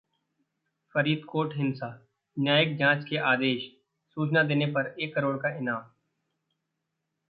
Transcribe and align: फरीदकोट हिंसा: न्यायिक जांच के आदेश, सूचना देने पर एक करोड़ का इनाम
फरीदकोट 0.95 1.53
हिंसा: 1.57 1.89
न्यायिक 2.37 2.75
जांच 2.77 3.05
के 3.09 3.17
आदेश, 3.27 3.69
सूचना 4.17 4.43
देने 4.43 4.65
पर 4.71 4.93
एक 4.99 5.15
करोड़ 5.15 5.37
का 5.37 5.55
इनाम 5.57 5.89